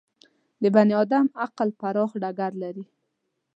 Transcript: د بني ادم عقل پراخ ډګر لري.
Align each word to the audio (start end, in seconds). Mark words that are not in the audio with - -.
د 0.61 0.63
بني 0.75 0.93
ادم 1.03 1.25
عقل 1.43 1.69
پراخ 1.79 2.11
ډګر 2.21 2.51
لري. 2.63 2.85